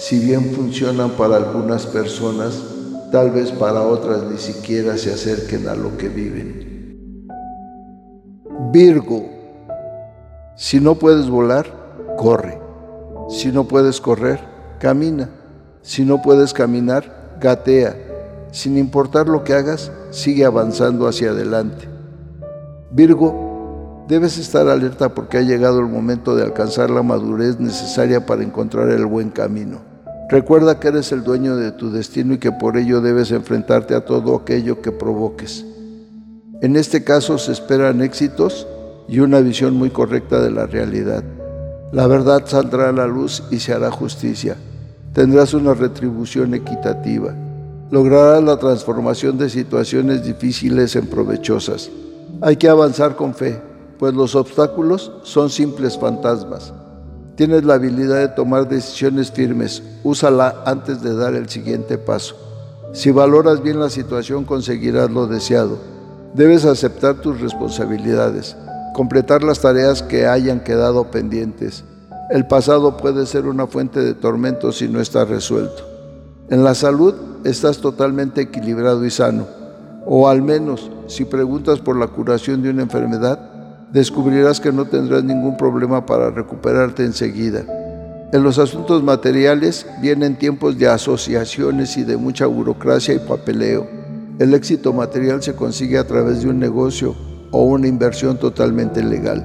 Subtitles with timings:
[0.00, 2.60] si bien funcionan para algunas personas,
[3.12, 7.28] tal vez para otras ni siquiera se acerquen a lo que viven.
[8.72, 9.40] Virgo
[10.60, 11.66] si no puedes volar,
[12.18, 12.60] corre.
[13.30, 14.40] Si no puedes correr,
[14.78, 15.30] camina.
[15.80, 17.96] Si no puedes caminar, gatea.
[18.50, 21.88] Sin importar lo que hagas, sigue avanzando hacia adelante.
[22.90, 28.42] Virgo, debes estar alerta porque ha llegado el momento de alcanzar la madurez necesaria para
[28.42, 29.89] encontrar el buen camino.
[30.30, 34.04] Recuerda que eres el dueño de tu destino y que por ello debes enfrentarte a
[34.04, 35.66] todo aquello que provoques.
[36.62, 38.68] En este caso se esperan éxitos
[39.08, 41.24] y una visión muy correcta de la realidad.
[41.90, 44.56] La verdad saldrá a la luz y se hará justicia.
[45.12, 47.34] Tendrás una retribución equitativa.
[47.90, 51.90] Lograrás la transformación de situaciones difíciles en provechosas.
[52.40, 53.60] Hay que avanzar con fe,
[53.98, 56.72] pues los obstáculos son simples fantasmas.
[57.40, 62.36] Tienes la habilidad de tomar decisiones firmes, úsala antes de dar el siguiente paso.
[62.92, 65.78] Si valoras bien la situación conseguirás lo deseado.
[66.34, 68.58] Debes aceptar tus responsabilidades
[68.92, 71.82] completar las tareas que hayan quedado pendientes.
[72.28, 75.82] El pasado puede ser una fuente de tormento si no está resuelto.
[76.50, 79.46] En la salud estás totalmente equilibrado y sano,
[80.04, 83.49] o al menos si preguntas por la curación de una enfermedad,
[83.92, 87.64] descubrirás que no tendrás ningún problema para recuperarte enseguida.
[88.32, 93.88] En los asuntos materiales vienen tiempos de asociaciones y de mucha burocracia y papeleo.
[94.38, 97.16] El éxito material se consigue a través de un negocio
[97.50, 99.44] o una inversión totalmente legal.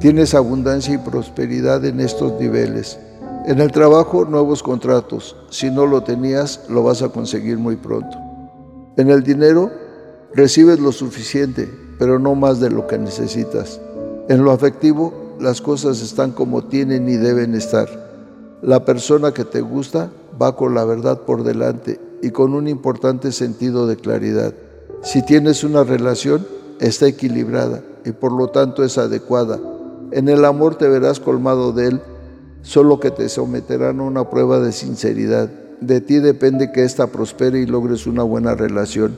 [0.00, 2.98] Tienes abundancia y prosperidad en estos niveles.
[3.46, 5.36] En el trabajo, nuevos contratos.
[5.50, 8.18] Si no lo tenías, lo vas a conseguir muy pronto.
[8.96, 9.70] En el dinero,
[10.34, 11.68] recibes lo suficiente,
[11.98, 13.80] pero no más de lo que necesitas.
[14.28, 17.88] En lo afectivo, las cosas están como tienen y deben estar.
[18.62, 20.10] La persona que te gusta
[20.40, 24.54] va con la verdad por delante y con un importante sentido de claridad.
[25.02, 26.46] Si tienes una relación,
[26.80, 29.60] está equilibrada y por lo tanto es adecuada.
[30.10, 32.00] En el amor te verás colmado de él,
[32.62, 35.50] solo que te someterán a una prueba de sinceridad.
[35.80, 39.16] De ti depende que ésta prospere y logres una buena relación.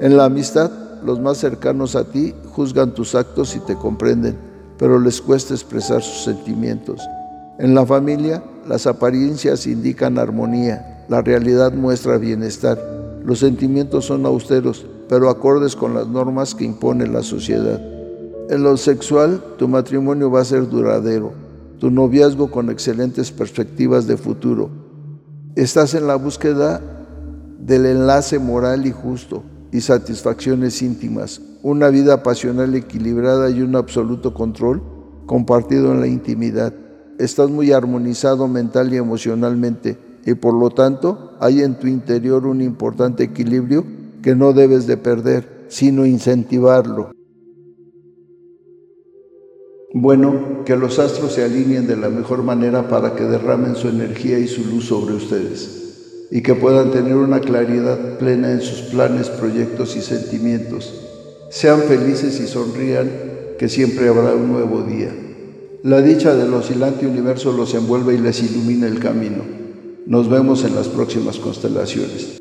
[0.00, 0.70] En la amistad,
[1.04, 4.36] los más cercanos a ti juzgan tus actos y te comprenden,
[4.78, 7.00] pero les cuesta expresar sus sentimientos.
[7.58, 12.78] En la familia, las apariencias indican armonía, la realidad muestra bienestar,
[13.24, 17.80] los sentimientos son austeros, pero acordes con las normas que impone la sociedad.
[18.50, 21.32] En lo sexual, tu matrimonio va a ser duradero,
[21.78, 24.70] tu noviazgo con excelentes perspectivas de futuro.
[25.56, 26.80] Estás en la búsqueda
[27.58, 29.42] del enlace moral y justo
[29.72, 34.82] y satisfacciones íntimas, una vida pasional equilibrada y un absoluto control
[35.26, 36.74] compartido en la intimidad.
[37.18, 42.60] Estás muy armonizado mental y emocionalmente y por lo tanto hay en tu interior un
[42.60, 43.84] importante equilibrio
[44.22, 47.12] que no debes de perder, sino incentivarlo.
[49.94, 54.38] Bueno, que los astros se alineen de la mejor manera para que derramen su energía
[54.38, 55.87] y su luz sobre ustedes
[56.30, 60.92] y que puedan tener una claridad plena en sus planes, proyectos y sentimientos.
[61.50, 63.10] Sean felices y sonrían,
[63.58, 65.10] que siempre habrá un nuevo día.
[65.82, 69.42] La dicha del oscilante universo los envuelve y les ilumina el camino.
[70.06, 72.38] Nos vemos en las próximas constelaciones.